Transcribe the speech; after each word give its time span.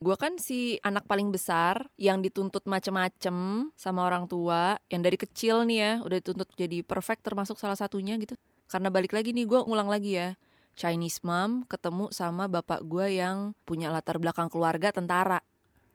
Gue 0.00 0.16
kan 0.16 0.40
si 0.40 0.80
anak 0.80 1.04
paling 1.04 1.28
besar 1.28 1.84
yang 2.00 2.24
dituntut 2.24 2.64
macem-macem 2.64 3.68
sama 3.76 4.08
orang 4.08 4.24
tua, 4.24 4.80
yang 4.88 5.04
dari 5.04 5.20
kecil 5.20 5.68
nih 5.68 5.76
ya 5.76 5.92
udah 6.00 6.16
dituntut 6.24 6.48
jadi 6.56 6.80
perfect 6.80 7.20
termasuk 7.20 7.60
salah 7.60 7.76
satunya 7.76 8.16
gitu. 8.16 8.32
Karena 8.64 8.88
balik 8.88 9.12
lagi 9.12 9.36
nih 9.36 9.44
gue 9.44 9.60
ngulang 9.60 9.92
lagi 9.92 10.16
ya. 10.16 10.40
Chinese 10.72 11.20
mom 11.20 11.68
ketemu 11.68 12.08
sama 12.16 12.48
bapak 12.48 12.80
gue 12.80 13.20
yang 13.20 13.52
punya 13.68 13.92
latar 13.92 14.16
belakang 14.16 14.48
keluarga 14.48 14.88
tentara. 14.88 15.44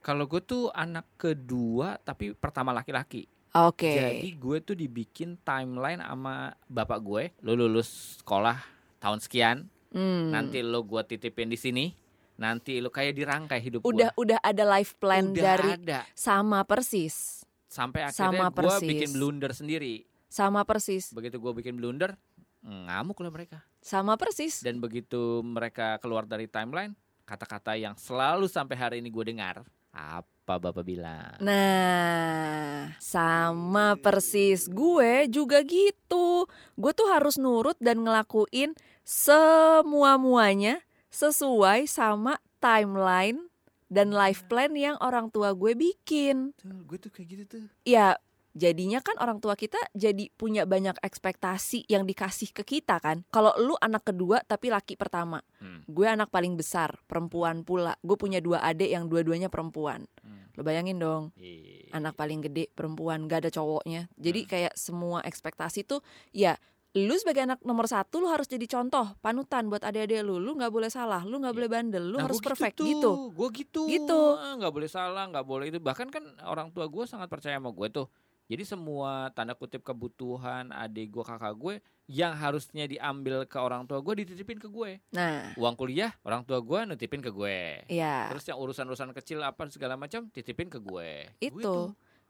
Kalau 0.06 0.30
gue 0.30 0.38
tuh 0.38 0.70
anak 0.70 1.18
kedua 1.18 1.98
tapi 1.98 2.30
pertama 2.30 2.70
laki-laki. 2.70 3.26
Oke. 3.58 3.90
Jadi 3.90 4.38
gue 4.38 4.62
tuh 4.62 4.78
dibikin 4.78 5.34
timeline 5.42 5.98
sama 5.98 6.54
bapak 6.70 7.02
gue. 7.02 7.34
Lo 7.42 7.58
lulus 7.58 8.22
sekolah 8.22 8.54
tahun 9.02 9.18
sekian, 9.18 9.66
Hmm. 9.90 10.30
nanti 10.30 10.62
lo 10.62 10.86
gue 10.86 11.02
titipin 11.02 11.50
di 11.50 11.58
sini. 11.58 12.05
Nanti 12.36 12.84
lo 12.84 12.92
kayak 12.92 13.16
dirangkai 13.16 13.58
hidup 13.64 13.80
udah 13.80 14.12
gue. 14.12 14.20
udah 14.28 14.38
ada 14.44 14.64
life 14.68 14.92
plan 15.00 15.32
Udah 15.32 15.40
dari 15.56 15.70
ada. 15.80 16.04
sama 16.12 16.60
persis. 16.68 17.44
Sampai 17.66 18.08
sama 18.12 18.12
akhirnya 18.12 18.48
gue 18.48 18.56
persis. 18.60 18.88
bikin 18.88 19.10
blunder 19.16 19.52
sendiri. 19.56 19.94
Sama 20.28 20.60
persis. 20.68 21.12
Begitu 21.16 21.40
gue 21.40 21.52
bikin 21.56 21.80
blunder, 21.80 22.12
ngamuk 22.60 23.16
lah 23.24 23.32
mereka. 23.32 23.58
Sama 23.80 24.20
persis. 24.20 24.60
Dan 24.60 24.80
begitu 24.80 25.40
mereka 25.40 25.96
keluar 25.96 26.28
dari 26.28 26.44
timeline, 26.44 26.92
kata-kata 27.24 27.72
yang 27.72 27.96
selalu 27.96 28.44
sampai 28.50 28.76
hari 28.76 28.96
ini 29.00 29.08
gue 29.08 29.24
dengar, 29.32 29.64
apa 29.96 30.60
bapak 30.60 30.84
bilang? 30.84 31.40
Nah, 31.40 32.92
sama 33.00 33.96
persis. 33.96 34.68
Gue 34.68 35.24
juga 35.32 35.64
gitu. 35.64 36.44
Gue 36.76 36.92
tuh 36.92 37.08
harus 37.08 37.40
nurut 37.40 37.80
dan 37.80 38.04
ngelakuin 38.04 38.76
semua-muanya 39.06 40.82
sesuai 41.16 41.88
sama 41.88 42.36
timeline 42.60 43.48
dan 43.88 44.12
life 44.12 44.44
plan 44.52 44.76
yang 44.76 45.00
orang 45.00 45.32
tua 45.32 45.56
gue 45.56 45.72
bikin. 45.72 46.52
Tuh, 46.60 46.84
gue 46.84 46.98
tuh 47.00 47.08
kayak 47.08 47.28
gitu 47.32 47.44
tuh. 47.48 47.64
Ya, 47.88 48.20
jadinya 48.52 49.00
kan 49.00 49.16
orang 49.16 49.40
tua 49.40 49.56
kita 49.56 49.80
jadi 49.96 50.28
punya 50.36 50.68
banyak 50.68 51.00
ekspektasi 51.00 51.88
yang 51.88 52.04
dikasih 52.04 52.52
ke 52.52 52.68
kita 52.68 53.00
kan. 53.00 53.24
Kalau 53.32 53.56
lu 53.56 53.72
anak 53.80 54.04
kedua 54.04 54.44
tapi 54.44 54.68
laki 54.68 55.00
pertama. 55.00 55.40
Hmm. 55.56 55.80
Gue 55.88 56.04
anak 56.04 56.28
paling 56.28 56.52
besar, 56.52 57.00
perempuan 57.08 57.64
pula. 57.64 57.96
Gue 58.04 58.20
punya 58.20 58.44
dua 58.44 58.60
adik 58.60 58.92
yang 58.92 59.08
dua-duanya 59.08 59.48
perempuan. 59.48 60.04
Hmm. 60.20 60.52
Lo 60.56 60.64
bayangin 60.64 60.96
dong, 60.96 61.36
Iya. 61.36 61.92
anak 61.96 62.16
paling 62.16 62.40
gede 62.44 62.72
perempuan 62.72 63.28
gak 63.28 63.44
ada 63.44 63.50
cowoknya 63.52 64.08
jadi 64.16 64.40
Hmm. 64.42 64.48
kayak 64.48 64.72
semua 64.74 65.20
ekspektasi 65.20 65.84
tuh 65.84 66.00
ya 66.32 66.56
lu 66.96 67.12
sebagai 67.20 67.44
anak 67.44 67.60
nomor 67.60 67.84
satu 67.84 68.24
lu 68.24 68.32
harus 68.32 68.48
jadi 68.48 68.64
contoh 68.64 69.12
panutan 69.20 69.68
buat 69.68 69.84
adik-adik 69.84 70.24
lu 70.24 70.40
lu 70.40 70.56
nggak 70.56 70.72
boleh 70.72 70.88
salah 70.88 71.20
lu 71.20 71.36
nggak 71.36 71.52
Iya. 71.52 71.58
boleh 71.60 71.68
bandel 71.68 72.04
lu 72.08 72.16
Nah, 72.16 72.24
harus 72.24 72.40
gua 72.40 72.46
perfect 72.56 72.80
tuh, 72.80 72.88
gitu 72.88 73.10
Gue 73.36 73.48
gitu. 73.52 73.82
Gitu. 73.84 74.20
Nggak 74.56 74.72
boleh 74.72 74.88
salah, 74.88 75.28
nggak 75.28 75.44
boleh 75.44 75.68
itu. 75.68 75.76
Bahkan 75.76 76.08
kan 76.08 76.24
orang 76.48 76.72
tua 76.72 76.88
gue 76.88 77.04
sangat 77.04 77.28
percaya 77.28 77.60
sama 77.60 77.68
gue 77.68 77.88
tuh. 77.92 78.08
Jadi 78.46 78.62
semua 78.62 79.28
tanda 79.34 79.52
kutip 79.52 79.82
kebutuhan 79.82 80.70
adik 80.70 81.10
gue, 81.10 81.20
kakak 81.20 81.52
gue 81.52 81.74
yang 82.06 82.32
harusnya 82.32 82.86
diambil 82.86 83.42
ke 83.42 83.58
orang 83.58 83.82
tua 83.84 83.98
gue 83.98 84.22
dititipin 84.22 84.56
ke 84.56 84.70
gue. 84.70 85.02
nah 85.10 85.50
Uang 85.58 85.74
kuliah 85.74 86.14
orang 86.22 86.46
tua 86.46 86.62
gue 86.62 86.80
nitipin 86.86 87.18
ke 87.20 87.28
gue. 87.28 87.82
ya 87.90 88.30
Terus 88.30 88.46
yang 88.46 88.56
urusan-urusan 88.56 89.10
kecil 89.12 89.42
apa 89.42 89.66
segala 89.68 89.98
macam 89.98 90.30
titipin 90.30 90.70
ke 90.70 90.78
gue. 90.78 91.28
Gue 91.28 91.44
itu 91.44 91.76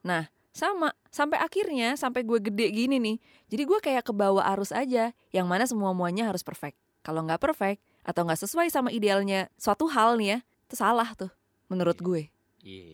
nah 0.01 0.25
sama 0.57 0.89
sampai 1.13 1.37
akhirnya 1.37 2.01
sampai 2.01 2.25
gue 2.25 2.41
gede 2.41 2.73
gini 2.73 2.97
nih 2.97 3.17
jadi 3.53 3.63
gue 3.69 3.79
kayak 3.85 4.09
ke 4.09 4.13
bawah 4.17 4.41
arus 4.57 4.73
aja 4.73 5.13
yang 5.29 5.45
mana 5.45 5.69
semua 5.69 5.93
muanya 5.93 6.25
harus 6.25 6.41
perfect 6.41 6.81
kalau 7.05 7.21
nggak 7.29 7.37
perfect 7.37 7.85
atau 8.09 8.25
nggak 8.25 8.41
sesuai 8.41 8.73
sama 8.73 8.89
idealnya 8.89 9.53
suatu 9.61 9.85
hal 9.93 10.17
nih 10.17 10.29
ya 10.33 10.39
itu 10.41 10.75
salah 10.81 11.13
tuh 11.13 11.29
menurut 11.69 12.01
Iya. 12.01 12.07
gue 12.09 12.23
Iya. 12.65 12.89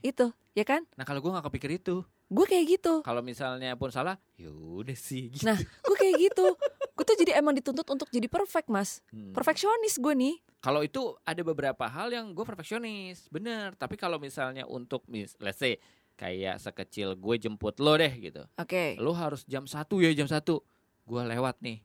itu 0.00 0.26
ya 0.56 0.64
kan 0.64 0.88
Nah 0.96 1.04
kalau 1.04 1.20
gue 1.20 1.28
nggak 1.28 1.46
kepikir 1.52 1.70
itu, 1.76 2.00
gue 2.32 2.44
kayak 2.48 2.64
gitu 2.80 3.04
kalau 3.04 3.20
misalnya 3.20 3.76
pun 3.76 3.92
salah, 3.92 4.16
yaudah 4.40 4.96
sih. 4.96 5.28
Gitu. 5.32 5.44
Nah, 5.44 5.56
gue 5.60 5.96
kayak 5.96 6.16
gitu. 6.16 6.56
Gue 6.92 7.04
tuh 7.04 7.16
jadi 7.16 7.40
emang 7.40 7.52
dituntut 7.56 7.84
untuk 7.88 8.08
jadi 8.08 8.28
perfect, 8.28 8.68
Mas. 8.72 9.00
Hmm. 9.12 9.32
Perfeksionis 9.32 9.96
gue 10.00 10.12
nih. 10.16 10.34
Kalau 10.60 10.80
itu 10.80 11.16
ada 11.24 11.40
beberapa 11.40 11.88
hal 11.88 12.12
yang 12.12 12.32
gue 12.32 12.44
perfeksionis, 12.44 13.28
bener. 13.32 13.72
Tapi 13.76 13.96
kalau 13.96 14.16
misalnya 14.20 14.64
untuk 14.64 15.04
mis, 15.08 15.36
let's 15.40 15.60
say 15.60 15.76
kayak 16.22 16.56
sekecil 16.56 17.18
gue 17.18 17.34
jemput 17.36 17.74
lo 17.76 17.98
deh 17.98 18.14
gitu, 18.14 18.46
Oke. 18.54 18.94
lo 18.96 19.10
harus 19.10 19.42
jam 19.44 19.66
satu 19.66 19.98
ya 19.98 20.14
jam 20.14 20.30
satu, 20.30 20.62
gue 21.02 21.18
lewat 21.26 21.58
nih 21.58 21.82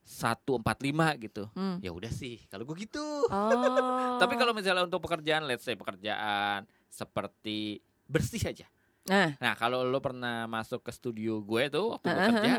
satu 0.00 0.56
empat 0.56 0.80
lima 0.80 1.12
gitu, 1.20 1.44
Hmm. 1.52 1.76
ya 1.78 1.92
udah 1.92 2.08
sih. 2.08 2.40
Kalau 2.48 2.64
gue 2.64 2.76
gitu. 2.80 3.04
Oh. 3.28 3.52
Tapi 4.16 4.34
kalau 4.34 4.56
misalnya 4.56 4.88
untuk 4.88 5.04
pekerjaan, 5.04 5.44
let's 5.44 5.60
say 5.60 5.76
pekerjaan 5.76 6.64
seperti 6.88 7.84
bersih 8.08 8.40
aja. 8.42 8.64
nah, 9.04 9.36
Nah 9.36 9.52
kalau 9.52 9.84
lo 9.84 10.00
pernah 10.00 10.44
masuk 10.44 10.80
ke 10.80 10.88
studio 10.90 11.40
gue 11.40 11.68
tuh 11.68 11.92
waktu 11.92 12.08
gue 12.08 12.24
kerja, 12.24 12.52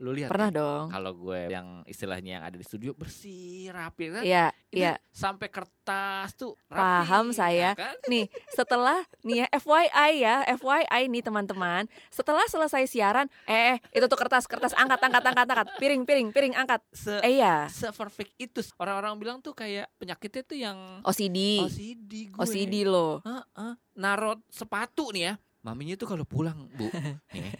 lo 0.00 0.16
lihat 0.16 0.32
pernah 0.32 0.48
nih, 0.48 0.56
dong. 0.56 0.84
kalau 0.88 1.12
gue 1.12 1.40
yang 1.52 1.68
istilahnya 1.84 2.40
yang 2.40 2.44
ada 2.48 2.56
di 2.56 2.64
studio 2.64 2.96
bersih 2.96 3.68
rapi 3.68 4.08
kan 4.08 4.22
Iya, 4.24 4.48
iya. 4.72 4.96
sampai 5.12 5.52
kertas 5.52 6.32
tuh 6.34 6.56
Paham 6.66 7.28
rapi, 7.28 7.36
saya. 7.36 7.76
ya 7.76 7.76
kan? 7.76 7.92
Nih, 8.12 8.24
setelah 8.48 8.96
nih 9.20 9.44
ya 9.44 9.46
FYI 9.60 10.10
ya, 10.16 10.36
FYI 10.56 11.02
nih 11.06 11.20
teman-teman. 11.20 11.84
Setelah 12.08 12.48
selesai 12.48 12.88
siaran, 12.88 13.28
eh, 13.44 13.76
eh 13.76 13.78
itu 13.92 14.08
tuh 14.08 14.16
kertas, 14.16 14.48
kertas 14.48 14.72
angkat, 14.72 15.04
angkat, 15.04 15.20
angkat, 15.20 15.46
angkat. 15.52 15.68
Piring, 15.76 16.02
piring, 16.08 16.28
piring 16.32 16.54
angkat. 16.56 16.80
Se 16.96 17.20
Eh 17.20 17.36
ya, 17.36 17.68
se 17.68 17.92
perfect 17.92 18.32
itu 18.40 18.64
orang-orang 18.80 19.20
bilang 19.20 19.38
tuh 19.44 19.52
kayak 19.52 19.84
penyakitnya 20.00 20.42
tuh 20.48 20.56
yang 20.56 20.78
OCD. 21.04 21.60
OCD 21.60 22.12
gue. 22.32 22.40
OCD 22.40 22.74
loh. 22.88 23.20
Heeh. 23.20 23.72
Narot 24.00 24.40
sepatu 24.48 25.12
nih 25.12 25.28
ya. 25.28 25.34
Maminya 25.60 25.92
tuh 25.92 26.08
kalau 26.08 26.24
pulang, 26.24 26.72
Bu. 26.72 26.88
nih, 27.36 27.52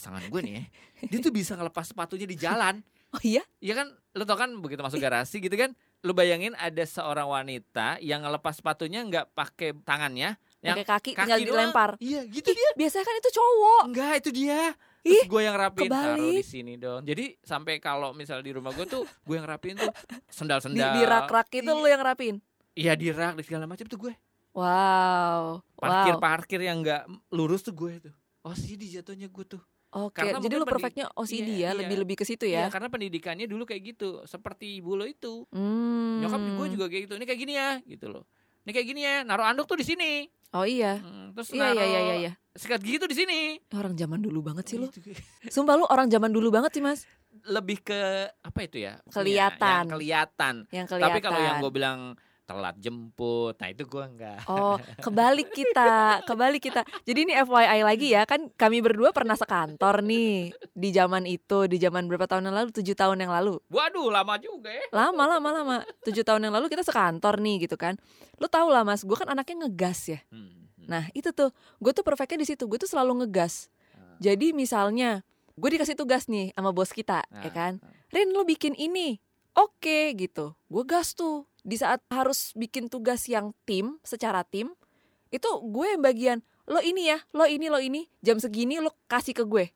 pasangan 0.00 0.24
gue 0.24 0.40
nih 0.40 0.54
ya. 0.56 0.64
Dia 1.12 1.18
tuh 1.20 1.28
bisa 1.28 1.52
ngelepas 1.60 1.84
sepatunya 1.92 2.24
di 2.24 2.40
jalan. 2.40 2.80
Oh 3.10 3.18
iya? 3.26 3.42
Iya 3.58 3.74
kan, 3.74 3.90
lo 4.14 4.22
tau 4.22 4.38
kan 4.38 4.54
begitu 4.62 4.86
masuk 4.86 5.02
garasi 5.02 5.42
gitu 5.42 5.58
kan, 5.58 5.74
lo 6.06 6.14
bayangin 6.14 6.54
ada 6.54 6.86
seorang 6.86 7.26
wanita 7.26 7.98
yang 7.98 8.22
ngelepas 8.22 8.62
sepatunya 8.62 9.02
nggak 9.02 9.34
pakai 9.34 9.74
tangannya, 9.82 10.38
yang 10.62 10.78
Pakai 10.78 10.86
kaki, 10.86 11.10
kaki 11.18 11.26
tinggal 11.26 11.38
doang. 11.42 11.50
dilempar. 11.50 11.90
Iya, 11.98 12.22
gitu 12.30 12.54
dia. 12.54 12.70
Biasanya 12.78 13.04
kan 13.10 13.16
itu 13.18 13.30
cowok. 13.34 13.82
Enggak, 13.90 14.12
itu 14.22 14.30
dia. 14.30 14.78
Ih, 15.02 15.26
Terus 15.26 15.32
gue 15.32 15.42
yang 15.42 15.58
rapiin 15.58 15.90
taruh 15.90 16.22
di 16.22 16.44
sini 16.46 16.78
dong. 16.78 17.02
Jadi 17.02 17.34
sampai 17.42 17.82
kalau 17.82 18.14
misalnya 18.14 18.46
di 18.46 18.52
rumah 18.54 18.70
gue 18.76 18.86
tuh 18.86 19.02
gue 19.02 19.34
yang 19.34 19.48
rapiin 19.48 19.74
tuh 19.80 19.90
Di, 19.90 20.30
sendal-sendal. 20.30 20.94
di 20.94 21.02
rak-rak 21.02 21.48
itu 21.50 21.66
lu 21.66 21.88
yang 21.90 22.06
rapin. 22.06 22.38
Iya 22.78 22.94
di 22.94 23.10
rak 23.10 23.40
di 23.40 23.42
segala 23.42 23.66
macam 23.66 23.90
tuh 23.90 23.98
gue. 24.06 24.14
Wow. 24.54 25.66
Parkir 26.20 26.62
wow. 26.62 26.68
yang 26.68 26.78
enggak 26.86 27.10
lurus 27.34 27.66
tuh 27.66 27.74
gue 27.74 27.98
tuh. 27.98 28.14
Oh 28.44 28.52
sih 28.52 28.76
di 28.76 28.92
jatuhnya 28.92 29.32
gue 29.32 29.44
tuh. 29.48 29.62
Oke, 29.90 30.22
Karena 30.22 30.38
jadi 30.38 30.54
lu 30.54 30.62
perfectnya 30.62 31.10
OCD 31.18 31.50
Iya, 31.50 31.50
ya, 31.50 31.56
iya. 31.58 31.70
lebih-lebih 31.82 32.22
ke 32.22 32.24
situ 32.24 32.46
Iya 32.46 32.66
ya. 32.66 32.66
karena 32.70 32.86
pendidikannya 32.86 33.50
dulu 33.50 33.66
kayak 33.66 33.82
gitu. 33.94 34.22
Seperti 34.22 34.78
ibu 34.78 34.94
lo 34.94 35.02
itu. 35.02 35.50
Hmm. 35.50 36.22
Nyokap 36.22 36.38
gue 36.38 36.66
juga 36.78 36.86
kayak 36.86 37.02
gitu. 37.10 37.14
Ini 37.18 37.26
kayak 37.26 37.40
gini 37.42 37.52
ya 37.58 37.70
gitu 37.82 38.06
loh. 38.06 38.24
Ini 38.62 38.70
kayak 38.70 38.86
gini 38.86 39.00
ya. 39.02 39.14
Naruh 39.26 39.50
anduk 39.50 39.66
tuh 39.66 39.74
di 39.74 39.86
sini. 39.86 40.30
Oh 40.54 40.62
iya. 40.62 41.02
Hmm, 41.02 41.34
terus 41.34 41.50
Iya 41.50 41.58
iya 41.58 41.74
naruh 41.74 41.86
iya 41.86 42.00
iya 42.00 42.14
iya. 42.26 42.32
sikat 42.54 42.82
gigi 42.82 43.02
tuh 43.02 43.10
di 43.10 43.18
sini. 43.18 43.58
Orang 43.74 43.94
zaman 43.98 44.22
dulu 44.22 44.46
banget 44.46 44.64
sih 44.70 44.76
lu. 44.78 44.86
Gitu. 44.90 45.10
Sumpah 45.54 45.74
lu 45.74 45.86
orang 45.90 46.06
zaman 46.06 46.30
dulu 46.30 46.54
banget 46.54 46.70
sih, 46.74 46.82
Mas. 46.82 47.06
Lebih 47.46 47.82
ke 47.82 48.00
apa 48.30 48.58
itu 48.62 48.82
ya? 48.82 48.98
Kelihatan. 49.10 49.86
Yang 49.86 49.90
kelihatan. 49.90 50.54
Yang 50.70 50.86
kelihatan. 50.86 51.14
Tapi 51.14 51.18
kalau 51.18 51.38
yang 51.42 51.56
gue 51.58 51.72
bilang 51.74 51.98
telat 52.50 52.74
jemput, 52.82 53.54
nah 53.54 53.70
itu 53.70 53.86
gue 53.86 54.02
enggak. 54.02 54.42
Oh, 54.50 54.74
kebalik 55.06 55.54
kita, 55.54 56.18
kebalik 56.26 56.58
kita. 56.58 56.82
Jadi 57.06 57.30
ini 57.30 57.38
FYI 57.38 57.86
lagi 57.86 58.10
ya, 58.10 58.26
kan 58.26 58.50
kami 58.50 58.82
berdua 58.82 59.14
pernah 59.14 59.38
sekantor 59.38 60.02
nih 60.02 60.50
di 60.74 60.88
zaman 60.90 61.30
itu, 61.30 61.70
di 61.70 61.78
zaman 61.78 62.10
berapa 62.10 62.26
tahun 62.26 62.50
yang 62.50 62.56
lalu? 62.58 62.68
Tujuh 62.74 62.98
tahun 62.98 63.22
yang 63.22 63.30
lalu. 63.30 63.62
Waduh, 63.70 64.10
lama 64.10 64.34
juga 64.42 64.66
ya. 64.66 64.82
Lama, 64.90 65.38
lama, 65.38 65.48
lama. 65.54 65.76
Tujuh 66.02 66.26
tahun 66.26 66.50
yang 66.50 66.54
lalu 66.58 66.66
kita 66.66 66.82
sekantor 66.82 67.38
nih 67.38 67.70
gitu 67.70 67.78
kan. 67.78 67.94
Lu 68.42 68.50
tau 68.50 68.66
lah 68.66 68.82
mas, 68.82 69.06
gue 69.06 69.14
kan 69.14 69.30
anaknya 69.30 69.70
ngegas 69.70 70.10
ya. 70.10 70.18
Hmm, 70.34 70.66
hmm. 70.74 70.90
Nah 70.90 71.06
itu 71.14 71.30
tuh, 71.30 71.54
gue 71.78 71.92
tuh 71.94 72.02
perfectnya 72.02 72.42
di 72.42 72.50
situ. 72.50 72.66
Gue 72.66 72.82
tuh 72.82 72.90
selalu 72.90 73.22
ngegas. 73.22 73.70
Ah. 73.94 74.18
Jadi 74.18 74.50
misalnya, 74.50 75.22
gue 75.54 75.68
dikasih 75.70 75.94
tugas 75.94 76.26
nih 76.26 76.50
sama 76.50 76.74
bos 76.74 76.90
kita, 76.90 77.22
Ah, 77.30 77.46
ya 77.46 77.50
kan? 77.54 77.78
ah. 77.78 77.94
Rin 78.10 78.34
lu 78.34 78.42
bikin 78.42 78.74
ini, 78.74 79.22
oke 79.54 80.18
gitu. 80.18 80.58
Gue 80.66 80.82
gas 80.82 81.14
tuh. 81.14 81.46
Di 81.60 81.76
saat 81.76 82.00
harus 82.08 82.52
bikin 82.52 82.88
tugas 82.88 83.26
yang 83.26 83.52
tim, 83.62 84.00
secara 84.00 84.42
tim, 84.42 84.72
itu 85.28 85.48
gue 85.62 85.86
yang 85.86 86.02
bagian 86.02 86.38
lo 86.64 86.78
ini 86.78 87.10
ya, 87.10 87.18
lo 87.32 87.44
ini, 87.44 87.66
lo 87.66 87.78
ini, 87.78 88.06
jam 88.20 88.38
segini 88.38 88.78
lo 88.78 88.94
kasih 89.06 89.34
ke 89.34 89.44
gue. 89.44 89.68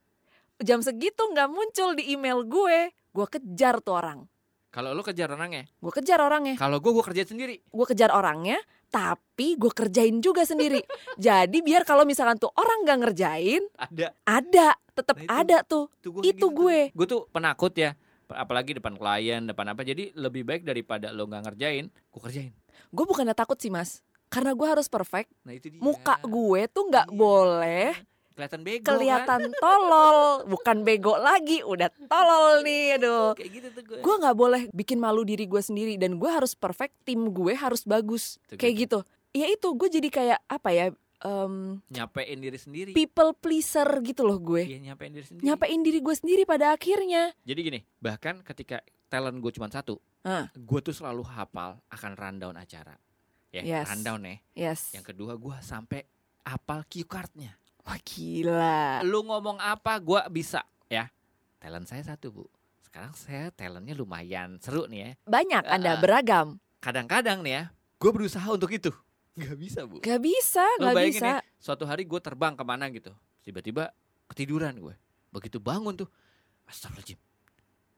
Jam 0.58 0.80
segitu 0.80 1.26
nggak 1.26 1.50
muncul 1.50 1.92
di 1.92 2.14
email 2.14 2.42
gue, 2.42 2.78
gue 2.90 3.26
kejar 3.28 3.82
tuh 3.82 3.98
orang. 3.98 4.24
Kalau 4.70 4.90
lu 4.90 5.02
kejar 5.02 5.30
orangnya, 5.30 5.70
Gue 5.78 5.92
kejar 5.92 6.18
orangnya, 6.18 6.58
kalau 6.58 6.82
gue 6.82 6.90
gue 6.90 7.04
kerjain 7.04 7.28
sendiri. 7.28 7.56
gue 7.62 7.86
kejar 7.86 8.10
orangnya, 8.10 8.58
tapi 8.90 9.54
gue 9.54 9.70
kerjain 9.70 10.18
juga 10.18 10.42
sendiri. 10.42 10.82
Jadi 11.14 11.62
biar 11.62 11.82
kalau 11.82 12.02
misalkan 12.02 12.38
tuh 12.38 12.50
orang 12.54 12.82
nggak 12.82 12.98
ngerjain, 13.06 13.62
Ada. 13.74 14.10
ada, 14.26 14.68
tetap 14.90 15.14
Nah, 15.14 15.22
itu- 15.22 15.30
ada 15.30 15.58
tuh. 15.62 15.84
Itu 16.22 16.46
gue. 16.50 16.90
Gue 16.90 17.06
tuh 17.06 17.26
penakut 17.30 17.70
ya. 17.74 17.94
Apalagi 18.26 18.72
depan 18.72 18.94
klien, 18.94 19.42
depan 19.42 19.66
apa. 19.68 19.80
Jadi 19.80 20.14
lebih 20.14 20.42
baik 20.42 20.62
daripada 20.62 21.10
lo 21.10 21.24
nggak 21.24 21.44
ngerjain, 21.44 21.86
gue 21.88 22.20
kerjain. 22.20 22.52
Gue 22.88 23.04
bukannya 23.04 23.32
takut 23.32 23.56
sih 23.56 23.68
mas, 23.68 24.00
karena 24.26 24.50
gue 24.50 24.64
harus 24.64 24.86
perfect 24.86 25.30
Nah 25.42 25.52
itu 25.52 25.68
dia. 25.68 25.78
muka 25.78 26.18
gue 26.20 26.66
tuh 26.66 26.84
nggak 26.84 27.06
Iya. 27.06 27.14
boleh 27.14 27.90
kelihatan 28.34 28.60
bego 28.60 28.82
kan? 28.82 28.90
kelihatan 28.90 29.40
tolol 29.56 30.18
bukan 30.44 30.76
bego 30.82 31.14
lagi 31.14 31.62
udah 31.62 31.86
tolol 32.04 32.62
nih 32.62 32.98
aduh 32.98 33.30
Kayak 33.32 33.50
gitu 33.52 33.68
tuh 33.70 33.82
gue. 33.84 33.98
gue 34.00 34.14
nggak 34.16 34.34
boleh 34.34 34.62
bikin 34.70 34.98
malu 34.98 35.22
diri 35.22 35.46
gue 35.46 35.62
sendiri 35.62 35.94
dan 35.94 36.18
gue 36.18 36.26
harus 36.26 36.50
perfect 36.52 36.98
tim 37.04 37.30
gue 37.30 37.54
harus 37.54 37.82
bagus 37.84 38.42
Tuh, 38.44 38.58
kayak 38.58 38.74
gitu. 38.80 38.98
gitu 39.06 39.38
ya 39.38 39.46
itu 39.46 39.68
gue 39.70 39.88
jadi 39.88 40.08
kayak 40.08 40.38
apa 40.44 40.70
ya 40.70 40.86
em, 41.24 41.80
Nyapein 41.88 42.36
diri 42.36 42.54
sendiri. 42.54 42.92
people 42.92 43.32
pleaser 43.34 43.88
gitu 44.00 44.22
loh 44.22 44.36
gue 44.36 44.62
Iya 44.62 44.78
nyapein 44.84 45.10
diri 45.10 45.24
sendiri. 45.24 45.42
nyapain 45.42 45.80
diri 45.80 45.98
gue 45.98 46.14
sendiri 46.14 46.42
pada 46.44 46.70
akhirnya 46.70 47.32
Jadi 47.42 47.60
gini, 47.62 47.80
bahkan 47.96 48.38
ketika 48.40 48.78
talent 49.06 49.38
gue 49.38 49.50
cuma 49.50 49.66
satu, 49.66 49.96
Ah. 50.20 50.48
gue 50.50 50.80
tuh 50.80 50.92
selalu 50.92 51.24
hafal 51.26 51.80
akan 51.86 52.12
rundown 52.14 52.54
acara. 52.54 52.96
Ya, 53.48 53.62
Yes. 53.62 53.86
rundown 53.86 54.20
ya. 54.22 54.36
yes 54.54 54.92
Yang 54.92 55.10
kedua 55.10 55.32
gue 55.34 55.56
sampai 55.60 56.04
hafal 56.42 56.84
cue 56.84 57.04
cardnya. 57.04 57.56
wah 57.80 58.00
gila 58.00 59.00
Lu 59.02 59.22
ngomong 59.22 59.56
apa, 59.56 59.96
gue 59.98 60.20
bisa 60.30 60.60
ya. 60.86 61.08
Talent 61.56 61.84
saya 61.84 62.02
satu 62.02 62.28
bu. 62.30 62.44
Sekarang 62.80 63.12
saya 63.12 63.48
talentnya 63.50 63.92
lumayan 63.92 64.56
seru 64.58 64.84
nih 64.84 65.00
ya. 65.00 65.10
banyak 65.24 65.64
anda 65.64 65.92
Ah. 65.92 65.98
beragam 65.98 66.60
Kadang-kadang 66.78 67.40
nih 67.40 67.52
ya, 67.54 67.62
gue 67.96 68.10
berusaha 68.10 68.44
untuk 68.46 68.68
itu. 68.68 68.92
Gak 69.34 69.56
bisa 69.58 69.82
bu. 69.82 69.98
Gak 69.98 70.20
bisa, 70.22 70.62
Lu 70.78 70.86
gak 70.88 70.94
bayangin 70.94 71.18
bisa. 71.18 71.26
ya, 71.26 71.38
suatu 71.58 71.82
hari 71.84 72.06
gue 72.06 72.20
terbang 72.22 72.54
ke 72.54 72.62
mana 72.62 72.86
gitu. 72.88 73.10
Tiba-tiba 73.42 73.90
ketiduran 74.30 74.78
gue. 74.78 74.94
Begitu 75.34 75.58
bangun 75.58 75.98
tuh, 75.98 76.08
astagfirullahaladzim. 76.70 77.18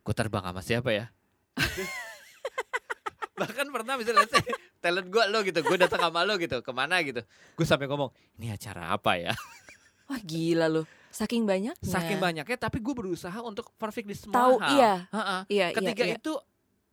Gue 0.01 0.15
terbang 0.17 0.45
sama 0.49 0.63
siapa 0.65 0.91
ya? 0.97 1.13
Bahkan 3.37 3.69
pernah 3.69 4.01
misalnya 4.01 4.25
say, 4.33 4.41
talent 4.81 5.13
gue 5.13 5.25
lo 5.29 5.45
gitu. 5.45 5.61
Gue 5.61 5.77
datang 5.77 6.01
sama 6.01 6.25
lo 6.25 6.41
gitu. 6.41 6.65
Ke 6.65 6.73
mana 6.73 7.05
gitu. 7.05 7.21
Gue 7.53 7.67
sampai 7.69 7.85
ngomong, 7.85 8.09
ini 8.41 8.49
acara 8.49 8.97
apa 8.97 9.21
ya? 9.21 9.37
Wah 10.09 10.21
gila 10.25 10.73
lu. 10.73 10.83
Saking 11.13 11.45
banyaknya. 11.45 11.77
Saking 11.85 12.17
banyaknya 12.17 12.57
tapi 12.57 12.81
gue 12.81 12.95
berusaha 12.97 13.37
untuk 13.45 13.73
perfect 13.77 14.09
di 14.09 14.17
semua 14.17 14.37
Tahu 14.41 14.55
hal. 14.61 14.71
iya. 14.73 14.93
Ha-ha. 15.13 15.39
Iya, 15.53 15.67
Ketika 15.77 16.05
iya, 16.05 16.13
iya. 16.13 16.17
itu 16.17 16.33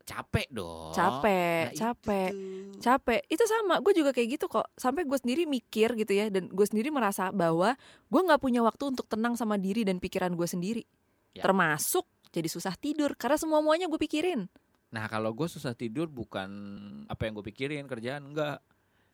capek 0.04 0.48
dong. 0.52 0.92
capek, 0.92 1.64
Nah, 1.64 1.72
itu 1.72 1.80
capek. 1.80 2.30
tuh. 2.32 2.80
Capek. 2.80 3.22
Itu 3.26 3.44
sama, 3.48 3.80
gue 3.80 3.94
juga 3.96 4.12
kayak 4.12 4.30
gitu 4.36 4.46
kok. 4.48 4.68
Sampai 4.76 5.08
gue 5.08 5.16
sendiri 5.16 5.48
mikir 5.48 5.96
gitu 5.96 6.12
ya 6.12 6.28
dan 6.28 6.52
gue 6.52 6.66
sendiri 6.68 6.92
merasa 6.92 7.32
bahwa 7.32 7.80
gue 8.08 8.22
nggak 8.22 8.42
punya 8.42 8.60
waktu 8.60 8.92
untuk 8.92 9.08
tenang 9.08 9.34
sama 9.34 9.56
diri 9.56 9.88
dan 9.88 10.04
pikiran 10.04 10.36
gue 10.36 10.44
sendiri. 10.44 10.84
Ya. 11.32 11.42
Termasuk 11.42 12.04
jadi 12.30 12.46
susah 12.46 12.76
tidur 12.76 13.16
karena 13.16 13.40
semua 13.40 13.64
muanya 13.64 13.88
gue 13.88 13.98
pikirin. 13.98 14.52
Nah 14.92 15.08
kalau 15.08 15.32
gue 15.32 15.48
susah 15.48 15.74
tidur 15.74 16.06
bukan 16.06 16.50
apa 17.08 17.26
yang 17.26 17.34
gue 17.34 17.46
pikirin 17.48 17.88
kerjaan 17.88 18.30
enggak 18.30 18.62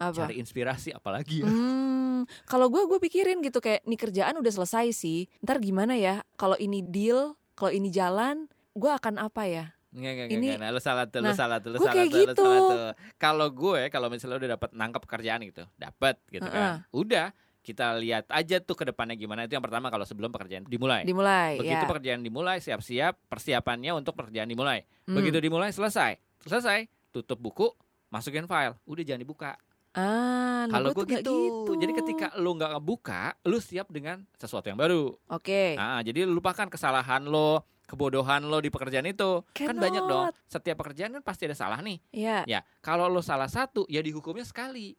Apa? 0.02 0.26
cari 0.26 0.42
inspirasi 0.42 0.92
apalagi 0.92 1.44
ya. 1.44 1.48
Hmm, 1.48 2.24
kalau 2.44 2.68
gue 2.68 2.84
gue 2.84 3.00
pikirin 3.00 3.40
gitu 3.40 3.62
kayak 3.62 3.86
nih 3.86 3.96
kerjaan 3.96 4.36
udah 4.36 4.52
selesai 4.52 4.92
sih. 4.92 5.30
Ntar 5.40 5.62
gimana 5.62 5.96
ya? 5.96 6.26
Kalau 6.36 6.58
ini 6.58 6.82
deal, 6.82 7.36
kalau 7.56 7.72
ini 7.72 7.88
jalan, 7.88 8.48
gue 8.74 8.92
akan 8.92 9.20
apa 9.22 9.44
ya? 9.48 9.66
Nggak, 9.90 10.12
nggak, 10.14 10.28
Ini- 10.30 10.38
nggak, 10.38 10.58
nggak. 10.62 10.72
Lu 10.74 10.82
salah 10.82 11.06
tuh, 11.10 11.20
lu 11.20 11.30
nah, 11.32 11.38
salah 11.38 11.58
tuh, 11.58 11.70
lu 11.74 11.78
gua 11.82 11.88
salah 11.90 12.04
tuh, 12.06 12.14
lu 12.14 12.22
gitu. 12.30 12.44
salah 12.46 12.62
tuh. 12.62 12.90
Kalau 13.18 13.48
gue, 13.50 13.82
kalau 13.90 14.08
misalnya 14.14 14.38
udah 14.38 14.50
dapat 14.58 14.70
nangkep 14.78 15.02
pekerjaan 15.02 15.40
gitu, 15.50 15.64
dapat 15.82 16.16
gitu 16.30 16.46
kan. 16.46 16.86
Udah, 16.94 17.34
kita 17.60 17.98
lihat 17.98 18.26
aja 18.30 18.58
tuh 18.62 18.78
ke 18.78 18.86
depannya 18.86 19.18
gimana. 19.18 19.46
Itu 19.46 19.58
yang 19.58 19.66
pertama 19.66 19.90
kalau 19.90 20.06
sebelum 20.06 20.30
pekerjaan 20.30 20.66
dimulai. 20.66 21.06
Dimulai 21.06 21.58
Begitu 21.58 21.84
ya. 21.86 21.90
pekerjaan 21.90 22.22
dimulai, 22.22 22.58
siap-siap 22.62 23.18
persiapannya 23.30 23.92
untuk 23.98 24.14
pekerjaan 24.14 24.50
dimulai. 24.50 24.86
Hmm. 25.10 25.18
Begitu 25.18 25.38
dimulai, 25.42 25.74
selesai. 25.74 26.18
Selesai, 26.46 26.88
tutup 27.10 27.42
buku, 27.42 27.68
masukin 28.14 28.46
file. 28.46 28.78
Udah 28.86 29.04
jangan 29.06 29.22
dibuka. 29.22 29.52
Ah, 29.98 30.70
Kalau 30.70 30.94
gue 30.94 31.02
gue 31.02 31.18
gitu. 31.18 31.38
Jadi 31.82 31.92
ketika 31.98 32.28
lu 32.38 32.54
nggak 32.54 32.78
ngebuka, 32.78 33.34
lu 33.50 33.58
siap 33.58 33.90
dengan 33.90 34.22
sesuatu 34.38 34.70
yang 34.70 34.78
baru. 34.78 35.18
Oke. 35.34 35.74
Nah, 35.74 36.06
jadi 36.06 36.30
lu 36.30 36.38
lupakan 36.38 36.70
kesalahan 36.70 37.26
lo, 37.26 37.66
kebodohan 37.90 38.46
lo 38.46 38.62
di 38.62 38.70
pekerjaan 38.70 39.10
itu. 39.10 39.42
Kan 39.58 39.82
banyak 39.82 40.06
dong. 40.06 40.30
Setiap 40.46 40.86
pekerjaan 40.86 41.18
kan 41.18 41.24
pasti 41.26 41.50
ada 41.50 41.58
salah 41.58 41.82
nih. 41.82 41.98
Ya. 42.14 42.46
Ya, 42.46 42.62
kalau 42.86 43.10
lo 43.10 43.26
salah 43.26 43.50
satu, 43.50 43.90
ya 43.90 44.06
dihukumnya 44.06 44.46
sekali. 44.46 44.94